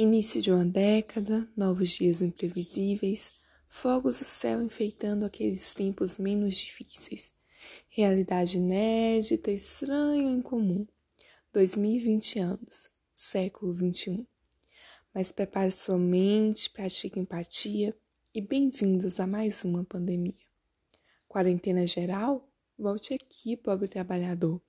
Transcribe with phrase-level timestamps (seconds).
[0.00, 3.32] Início de uma década, novos dias imprevisíveis,
[3.66, 7.32] fogos do céu enfeitando aqueles tempos menos difíceis.
[7.88, 10.86] Realidade inédita, estranho e incomum.
[11.52, 14.24] 2020 anos, século 21.
[15.12, 17.92] Mas prepare sua mente, pratique empatia
[18.32, 20.46] e bem-vindos a mais uma pandemia.
[21.26, 22.48] Quarentena geral?
[22.78, 24.62] Volte aqui, pobre trabalhador.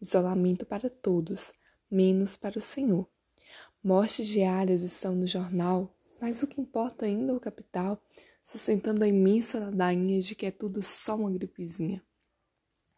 [0.00, 1.52] Isolamento para todos,
[1.90, 3.08] menos para o Senhor.
[3.82, 7.98] Mortes diárias estão no jornal, mas o que importa ainda é o capital,
[8.42, 12.04] sustentando a imensa ladainha de que é tudo só uma gripezinha.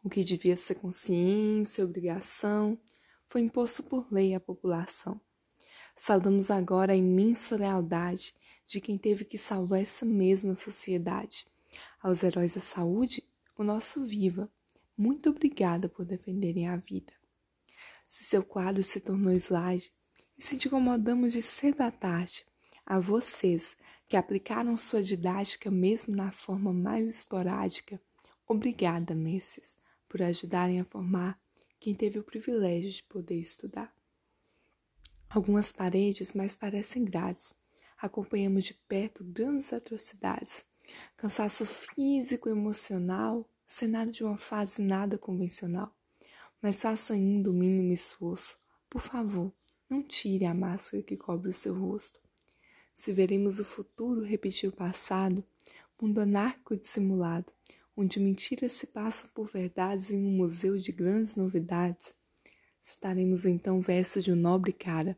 [0.02, 2.76] O que devia ser consciência, obrigação,
[3.28, 5.20] foi imposto por lei à população.
[5.94, 8.34] Saudamos agora a imensa lealdade
[8.66, 11.46] de quem teve que salvar essa mesma sociedade.
[12.02, 13.22] Aos heróis da saúde,
[13.56, 14.50] o nosso viva.
[14.98, 17.12] Muito obrigada por defenderem a vida.
[18.04, 19.92] Se seu quadro se tornou slide,
[20.42, 22.44] se incomodamos de cedo à tarde,
[22.84, 23.76] a vocês
[24.08, 28.00] que aplicaram sua didática mesmo na forma mais esporádica,
[28.44, 31.40] obrigada, mestres, por ajudarem a formar
[31.78, 33.94] quem teve o privilégio de poder estudar.
[35.30, 37.54] Algumas paredes mais parecem grades.
[37.96, 40.64] Acompanhamos de perto grandes atrocidades,
[41.16, 45.96] cansaço físico e emocional, cenário de uma fase nada convencional.
[46.60, 48.58] Mas faça ainda o mínimo esforço,
[48.90, 49.52] por favor,
[49.92, 52.18] não tire a máscara que cobre o seu rosto.
[52.94, 55.44] Se veremos o futuro repetir o passado,
[56.00, 57.52] mundo anarco dissimulado,
[57.94, 62.14] onde mentiras se passam por verdades em um museu de grandes novidades,
[62.80, 65.16] citaremos então verso de um nobre cara.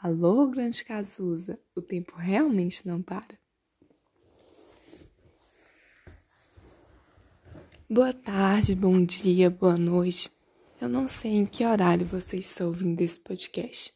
[0.00, 3.38] Alô, grande Cazuza, o tempo realmente não para.
[7.88, 10.30] Boa tarde, bom dia, boa noite.
[10.80, 13.95] Eu não sei em que horário você está ouvindo esse podcast.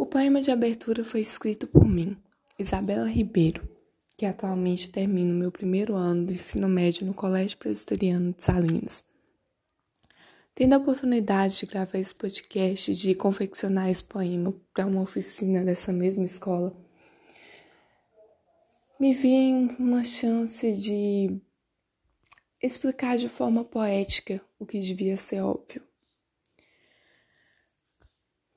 [0.00, 2.16] O poema de abertura foi escrito por mim,
[2.58, 3.68] Isabela Ribeiro,
[4.16, 9.04] que atualmente termino meu primeiro ano do ensino médio no Colégio Presbiteriano de Salinas.
[10.54, 15.62] Tendo a oportunidade de gravar esse podcast e de confeccionar esse poema para uma oficina
[15.66, 16.74] dessa mesma escola,
[18.98, 21.38] me vi em uma chance de
[22.62, 25.89] explicar de forma poética o que devia ser óbvio.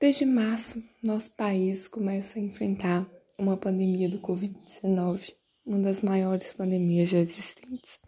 [0.03, 3.09] Desde março, nosso país começa a enfrentar
[3.39, 5.33] uma pandemia do Covid-19,
[5.65, 8.01] uma das maiores pandemias já existentes.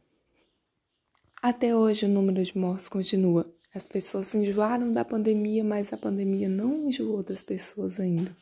[1.41, 3.50] Até hoje, o número de mortes continua.
[3.73, 8.35] As pessoas enjoaram da pandemia, mas a pandemia não enjoou das pessoas ainda.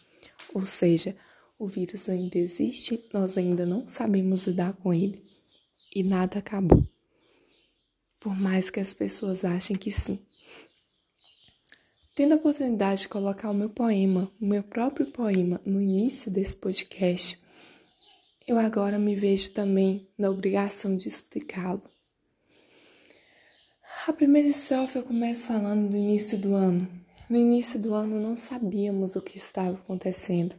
[0.52, 1.16] Ou seja,
[1.59, 5.24] o vírus ainda existe, nós ainda não sabemos lidar com ele
[5.96, 6.84] e nada acabou.
[8.19, 10.19] Por mais que as pessoas achem que sim.
[12.16, 16.56] Tendo a oportunidade de colocar o meu poema, o meu próprio poema, no início desse
[16.56, 17.41] podcast,
[18.47, 21.81] eu agora me vejo também na obrigação de explicá-lo.
[24.06, 26.88] A primeira estrofe eu começo falando do início do ano.
[27.28, 30.56] No início do ano não sabíamos o que estava acontecendo.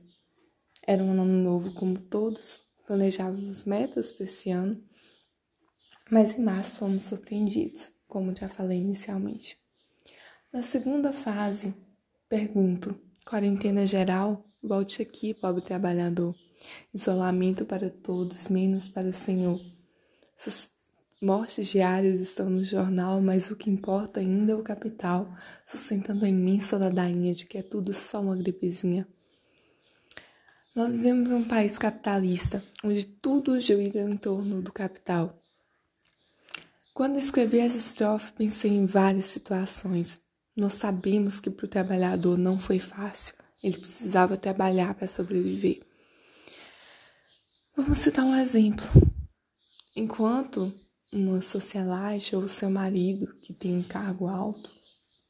[0.84, 4.82] Era um ano novo como todos, planejávamos metas para esse ano,
[6.10, 9.62] mas em março fomos surpreendidos, como já falei inicialmente.
[10.54, 11.74] Na segunda fase,
[12.28, 12.94] pergunto:
[13.26, 14.44] quarentena geral?
[14.62, 16.32] Volte aqui, pobre trabalhador.
[16.94, 19.60] Isolamento para todos, menos para o Senhor.
[21.20, 25.28] Mortes diárias estão no jornal, mas o que importa ainda é o capital,
[25.66, 29.08] sustentando a imensa ladainha de que é tudo só uma gripezinha.
[30.72, 35.36] Nós vivemos em um país capitalista, onde tudo gira em torno do capital.
[36.92, 40.22] Quando escrevi essa estrofe, pensei em várias situações.
[40.56, 43.34] Nós sabemos que para o trabalhador não foi fácil.
[43.62, 45.80] Ele precisava trabalhar para sobreviver.
[47.76, 48.86] Vamos citar um exemplo.
[49.96, 50.72] Enquanto
[51.12, 54.70] uma socialite ou seu marido, que tem um cargo alto,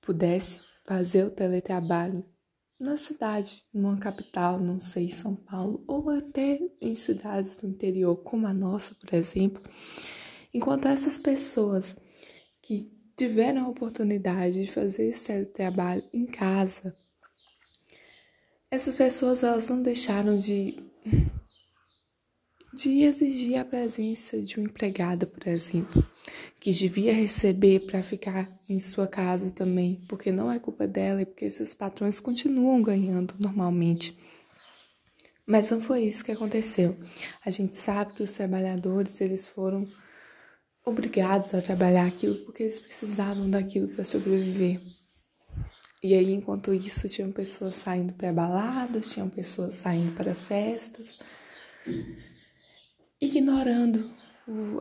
[0.01, 2.25] pudesse fazer o teletrabalho
[2.79, 8.47] na cidade, numa capital, não sei, São Paulo, ou até em cidades do interior, como
[8.47, 9.63] a nossa, por exemplo,
[10.53, 11.97] enquanto essas pessoas
[12.61, 16.95] que tiveram a oportunidade de fazer esse trabalho em casa,
[18.71, 20.83] essas pessoas elas não deixaram de
[22.75, 26.05] de exigir a presença de uma empregada, por exemplo,
[26.59, 31.27] que devia receber para ficar em sua casa também, porque não é culpa dela e
[31.27, 34.19] porque seus patrões continuam ganhando normalmente.
[35.47, 36.97] Mas não foi isso que aconteceu.
[37.45, 39.87] A gente sabe que os trabalhadores eles foram
[40.85, 44.81] obrigados a trabalhar aquilo porque eles precisavam daquilo para sobreviver.
[46.03, 51.19] E aí, enquanto isso, tinham pessoas saindo para baladas, tinham pessoas saindo para festas,
[53.19, 54.11] ignorando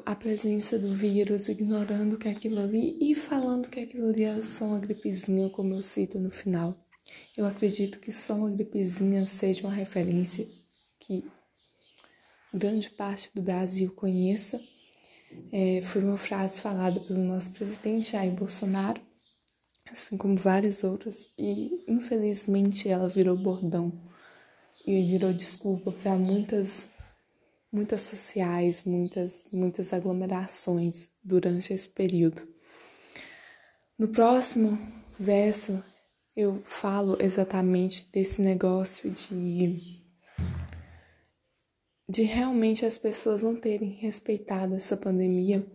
[0.05, 4.65] a presença do vírus, ignorando que aquilo ali e falando que aquilo ali é só
[4.65, 6.77] uma gripezinha, como eu cito no final.
[7.37, 10.45] Eu acredito que só uma gripezinha seja uma referência
[10.99, 11.23] que
[12.53, 14.59] grande parte do Brasil conheça.
[15.51, 19.01] É, foi uma frase falada pelo nosso presidente Jair Bolsonaro,
[19.91, 23.91] assim como várias outras, e infelizmente ela virou bordão
[24.85, 26.89] e virou desculpa para muitas
[27.73, 32.47] muitas sociais, muitas, muitas aglomerações durante esse período.
[33.97, 34.77] No próximo
[35.19, 35.83] verso,
[36.35, 40.02] eu falo exatamente desse negócio de
[42.07, 45.65] de realmente as pessoas não terem respeitado essa pandemia.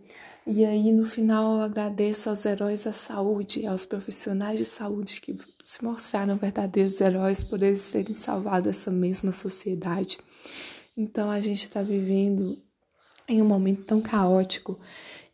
[0.45, 5.37] E aí, no final, eu agradeço aos heróis da saúde, aos profissionais de saúde que
[5.63, 10.17] se mostraram verdadeiros heróis por eles terem salvado essa mesma sociedade.
[10.97, 12.61] Então a gente está vivendo
[13.27, 14.79] em um momento tão caótico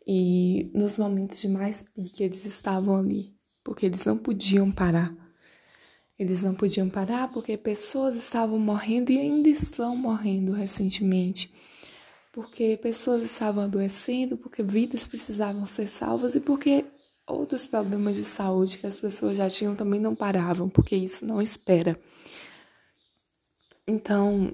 [0.06, 3.34] e nos momentos de mais pique eles estavam ali,
[3.64, 5.25] porque eles não podiam parar.
[6.18, 11.52] Eles não podiam parar porque pessoas estavam morrendo e ainda estão morrendo recentemente.
[12.32, 16.84] Porque pessoas estavam adoecendo, porque vidas precisavam ser salvas e porque
[17.26, 21.42] outros problemas de saúde que as pessoas já tinham também não paravam, porque isso não
[21.42, 21.98] espera.
[23.86, 24.52] Então,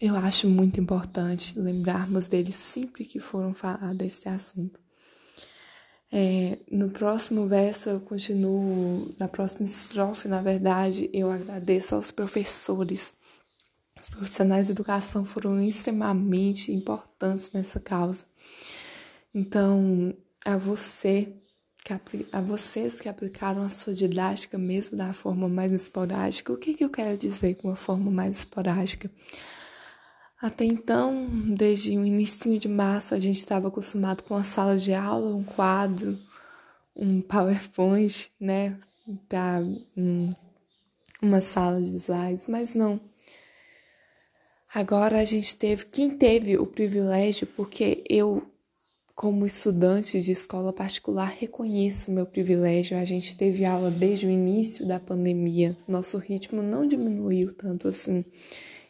[0.00, 4.83] eu acho muito importante lembrarmos deles sempre que foram falar desse assunto.
[6.16, 13.16] É, no próximo verso eu continuo, na próxima estrofe, na verdade, eu agradeço aos professores.
[14.00, 18.26] Os profissionais de educação foram extremamente importantes nessa causa.
[19.34, 20.14] Então,
[20.44, 21.32] a você,
[21.84, 21.92] que,
[22.30, 26.84] a vocês que aplicaram a sua didática mesmo da forma mais esporádica, o que, que
[26.84, 29.10] eu quero dizer com a forma mais esporádica?
[30.44, 31.26] Até então,
[31.56, 35.42] desde o início de março, a gente estava acostumado com a sala de aula, um
[35.42, 36.18] quadro,
[36.94, 38.78] um PowerPoint, né?
[39.26, 39.64] Para
[39.96, 40.34] um,
[41.22, 43.00] uma sala de slides, mas não.
[44.74, 48.46] Agora a gente teve, quem teve o privilégio, porque eu,
[49.14, 52.98] como estudante de escola particular, reconheço o meu privilégio.
[52.98, 58.22] A gente teve aula desde o início da pandemia, nosso ritmo não diminuiu tanto assim.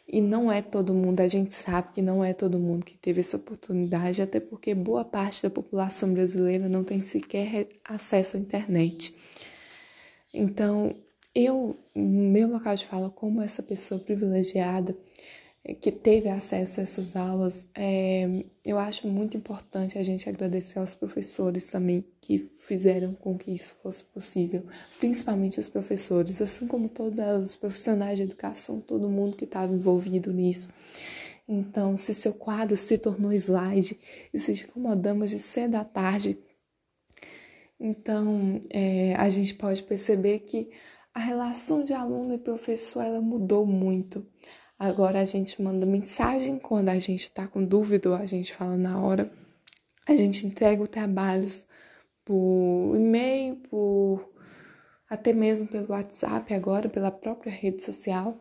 [0.07, 3.21] E não é todo mundo, a gente sabe que não é todo mundo que teve
[3.21, 9.15] essa oportunidade, até porque boa parte da população brasileira não tem sequer acesso à internet.
[10.31, 10.95] Então,
[11.33, 14.95] eu, no meu local de fala, como essa pessoa privilegiada,
[15.73, 20.93] que teve acesso a essas aulas, é, eu acho muito importante a gente agradecer aos
[20.93, 24.63] professores também que fizeram com que isso fosse possível,
[24.99, 30.31] principalmente os professores, assim como todos os profissionais de educação, todo mundo que estava envolvido
[30.31, 30.69] nisso.
[31.47, 33.99] Então, se seu quadro se tornou slide
[34.31, 36.37] e se incomodamos de cedo à tarde,
[37.79, 40.69] então é, a gente pode perceber que
[41.13, 44.25] a relação de aluno e professor ela mudou muito.
[44.77, 49.01] Agora a gente manda mensagem quando a gente está com dúvida a gente fala na
[49.01, 49.31] hora.
[50.05, 51.65] A gente entrega os trabalhos
[52.23, 54.29] por e-mail, por
[55.09, 58.37] até mesmo pelo WhatsApp agora, pela própria rede social.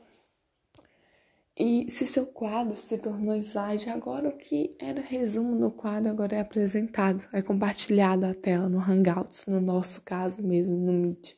[1.56, 6.34] E se seu quadro se tornou slide, agora o que era resumo no quadro agora
[6.34, 11.36] é apresentado, é compartilhado a tela no Hangouts, no nosso caso mesmo, no Meet.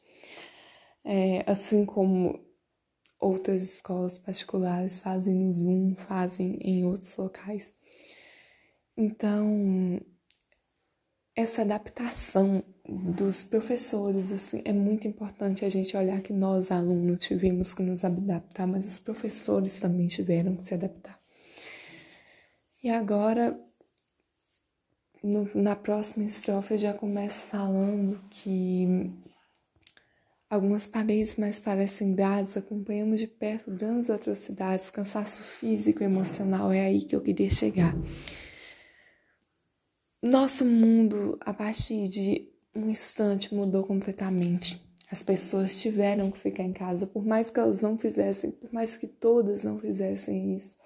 [1.05, 2.46] É, assim como
[3.19, 7.75] outras escolas particulares fazem no Zoom, fazem em outros locais.
[8.97, 10.01] Então,
[11.35, 17.75] essa adaptação dos professores, assim, é muito importante a gente olhar que nós, alunos, tivemos
[17.75, 21.21] que nos adaptar, mas os professores também tiveram que se adaptar.
[22.83, 23.61] E agora,
[25.23, 29.13] no, na próxima estrofe, eu já começo falando que
[30.49, 36.71] Algumas paredes mais parecem grades, acompanhamos de perto grandes atrocidades, cansaço físico e emocional.
[36.71, 37.93] É aí que eu queria chegar.
[40.23, 44.81] Nosso mundo, a partir de um instante, mudou completamente.
[45.11, 48.97] As pessoas tiveram que ficar em casa, por mais que elas não fizessem, por mais
[48.97, 50.79] que todas não fizessem isso.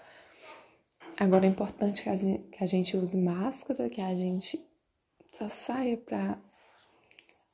[1.19, 2.09] Agora é importante que
[2.63, 4.59] a gente, use máscara, que a gente
[5.33, 6.39] só saia para.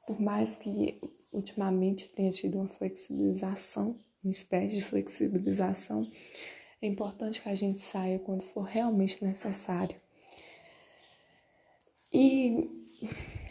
[0.06, 1.00] Por mais que
[1.36, 6.10] ultimamente tenha tido uma flexibilização, uma espécie de flexibilização,
[6.80, 9.96] é importante que a gente saia quando for realmente necessário.
[12.12, 12.68] E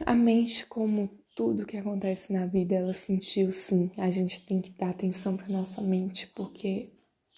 [0.06, 3.92] a mente, como tudo que acontece na vida, ela sentiu sim.
[3.98, 6.92] A gente tem que dar atenção para nossa mente, porque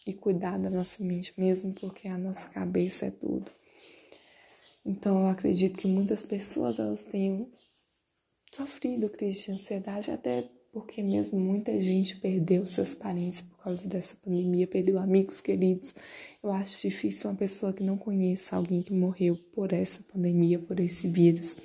[0.06, 3.52] e cuidar da nossa mente mesmo, porque a nossa cabeça é tudo.
[4.86, 7.50] Então, eu acredito que muitas pessoas elas tenham
[8.52, 14.16] sofrido crise de ansiedade, até porque mesmo muita gente perdeu seus parentes por causa dessa
[14.16, 15.96] pandemia, perdeu amigos queridos.
[16.44, 20.80] Eu acho difícil uma pessoa que não conheça alguém que morreu por essa pandemia, por
[20.80, 21.58] esse vírus.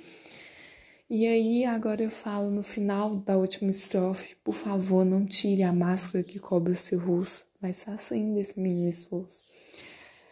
[1.09, 5.71] E aí, agora eu falo no final da última estrofe: por favor, não tire a
[5.71, 9.43] máscara que cobre o seu rosto, mas faça ainda esse mínimo esforço.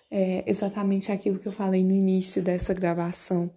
[0.09, 3.51] É exatamente aquilo que eu falei no início dessa gravação.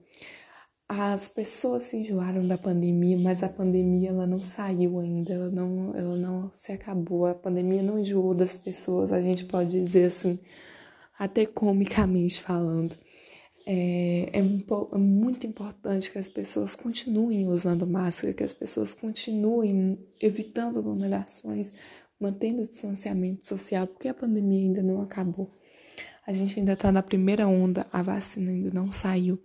[0.97, 5.93] As pessoas se enjoaram da pandemia, mas a pandemia ela não saiu ainda, ela não,
[5.97, 7.27] ela não se acabou.
[7.27, 10.39] A pandemia não enjoou das pessoas, a gente pode dizer assim,
[11.19, 12.97] até comicamente falando.
[13.67, 19.99] É, é, é, muito importante que as pessoas continuem usando máscara, que as pessoas continuem
[20.21, 21.73] evitando aglomerações,
[22.21, 25.51] mantendo o distanciamento social, porque a pandemia ainda não acabou.
[26.25, 29.43] A gente ainda está na primeira onda, a vacina ainda não saiu.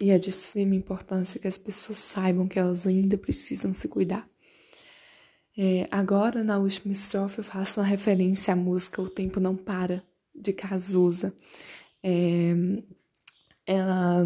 [0.00, 4.28] E é de extrema importância que as pessoas saibam que elas ainda precisam se cuidar.
[5.58, 10.02] É, agora, na última estrofe, eu faço uma referência à música O Tempo Não Para,
[10.34, 11.34] de Cazuza.
[12.02, 12.52] É,
[13.66, 14.24] ela,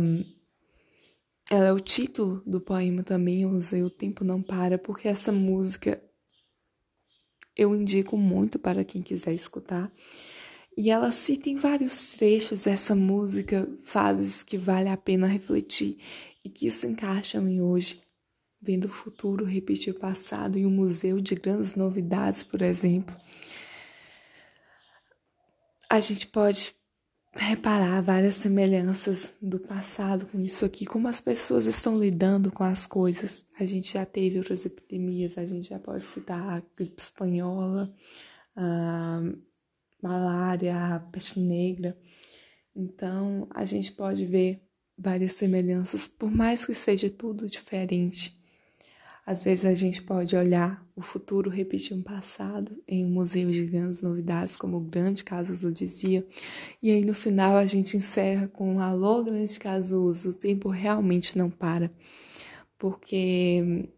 [1.50, 5.32] ela é o título do poema também, eu usei O Tempo Não Para, porque essa
[5.32, 6.00] música
[7.56, 9.92] eu indico muito para quem quiser escutar.
[10.76, 15.98] E ela cita em vários trechos essa música, fases que vale a pena refletir
[16.44, 18.02] e que se encaixam em hoje,
[18.60, 23.14] vendo o futuro repetir o passado em um museu de grandes novidades, por exemplo.
[25.88, 26.74] A gente pode
[27.36, 32.86] reparar várias semelhanças do passado com isso aqui, como as pessoas estão lidando com as
[32.86, 33.46] coisas.
[33.58, 37.94] A gente já teve outras epidemias, a gente já pode citar a gripe espanhola,
[38.56, 39.22] a
[40.04, 41.98] malária, peste negra.
[42.74, 44.62] Então, a gente pode ver
[44.96, 48.40] várias semelhanças, por mais que seja tudo diferente.
[49.26, 53.64] Às vezes a gente pode olhar o futuro repetir um passado em um museu de
[53.64, 56.26] grandes novidades, como o Grande Casuso dizia,
[56.82, 61.48] e aí no final a gente encerra com Alô Grande Casuso, o tempo realmente não
[61.48, 61.90] para,
[62.78, 63.88] porque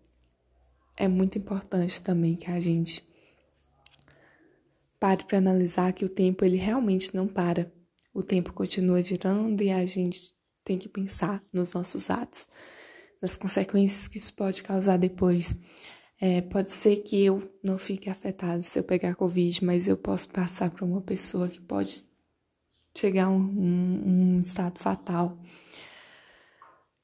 [0.96, 3.04] é muito importante também que a gente
[4.98, 7.72] pare para analisar que o tempo ele realmente não para.
[8.12, 10.34] O tempo continua girando e a gente
[10.64, 12.48] tem que pensar nos nossos atos
[13.20, 15.58] das consequências que isso pode causar depois.
[16.20, 20.28] É, pode ser que eu não fique afetado se eu pegar Covid, mas eu posso
[20.28, 22.04] passar para uma pessoa que pode
[22.96, 25.38] chegar a um, um, um estado fatal.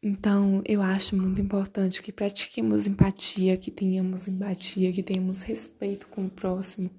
[0.02, 6.26] Então, eu acho muito importante que pratiquemos empatia, que tenhamos empatia, que tenhamos respeito com
[6.26, 6.90] o próximo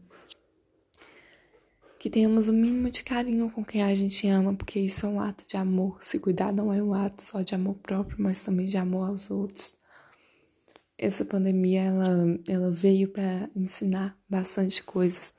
[2.03, 5.21] que tenhamos o mínimo de carinho com quem a gente ama, porque isso é um
[5.21, 6.03] ato de amor.
[6.03, 9.31] Se cuidar não é um ato só de amor próprio, mas também de amor aos
[9.31, 9.77] outros.
[10.97, 15.33] Essa pandemia ela, ela veio para ensinar bastante coisas.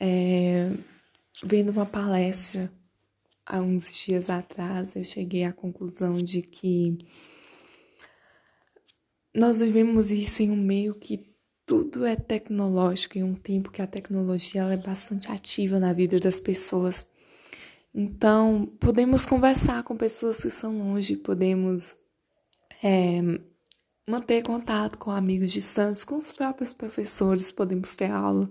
[0.00, 0.72] É,
[1.44, 2.68] vendo uma palestra
[3.46, 6.98] há uns dias atrás, eu cheguei à conclusão de que
[9.32, 11.31] nós vivemos isso em um meio que
[11.66, 16.40] tudo é tecnológico em um tempo que a tecnologia é bastante ativa na vida das
[16.40, 17.06] pessoas.
[17.94, 21.94] Então, podemos conversar com pessoas que são longe, podemos
[22.82, 23.20] é,
[24.06, 28.50] manter contato com amigos distantes, com os próprios professores, podemos ter aula,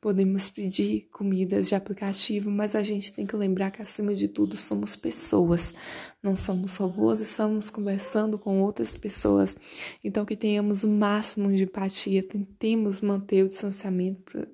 [0.00, 4.56] podemos pedir comidas de aplicativo, mas a gente tem que lembrar que acima de tudo
[4.56, 5.74] somos pessoas,
[6.22, 9.56] não somos robôs, estamos conversando com outras pessoas.
[10.02, 14.48] Então que tenhamos o máximo de empatia, tentemos manter o distanciamento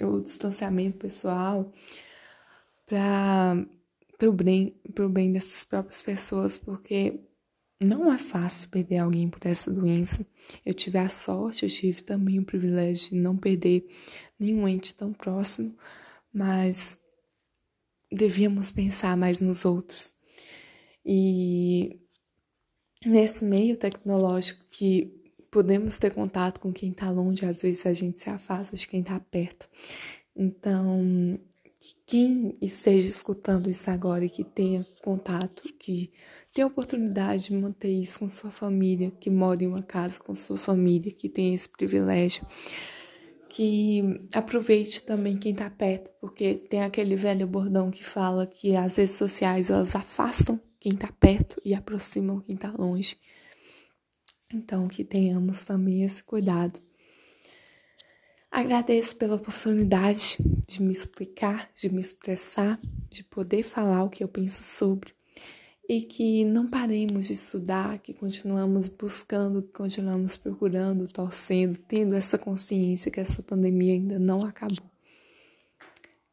[0.00, 1.70] o distanciamento pessoal
[2.86, 3.66] para
[4.22, 4.74] o bem,
[5.10, 7.20] bem dessas próprias pessoas, porque
[7.84, 10.26] não é fácil perder alguém por essa doença.
[10.64, 13.86] Eu tive a sorte, eu tive também o privilégio de não perder
[14.38, 15.74] nenhum ente tão próximo,
[16.32, 16.98] mas
[18.10, 20.14] devíamos pensar mais nos outros.
[21.04, 22.00] E
[23.04, 28.18] nesse meio tecnológico que podemos ter contato com quem está longe, às vezes a gente
[28.18, 29.68] se afasta de quem está perto.
[30.34, 31.38] Então,
[32.06, 36.10] quem esteja escutando isso agora e que tenha contato, que
[36.52, 40.58] tenha oportunidade de manter isso com sua família, que mora em uma casa com sua
[40.58, 42.46] família, que tem esse privilégio,
[43.48, 48.96] que aproveite também quem está perto, porque tem aquele velho bordão que fala que as
[48.96, 53.16] redes sociais elas afastam quem está perto e aproximam quem está longe.
[54.52, 56.78] Então, que tenhamos também esse cuidado.
[58.50, 60.36] Agradeço pela oportunidade
[60.68, 62.78] de me explicar, de me expressar,
[63.08, 65.14] de poder falar o que eu penso sobre
[65.88, 72.38] e que não paremos de estudar, que continuamos buscando, que continuamos procurando, torcendo, tendo essa
[72.38, 74.90] consciência que essa pandemia ainda não acabou.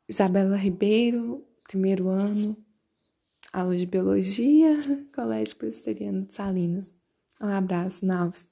[0.08, 2.58] Isabela Ribeiro, primeiro ano,
[3.52, 4.76] aula de Biologia,
[5.14, 6.96] Colégio Presbiteriano de Salinas.
[7.42, 8.50] Um abraço, Naves.